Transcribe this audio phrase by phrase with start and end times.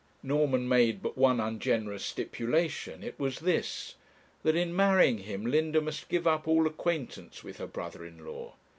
[0.23, 3.03] Norman made but one ungenerous stipulation.
[3.03, 3.93] It was this:
[4.41, 8.55] that in marrying him Linda must give up all acquaintance with her brother in law.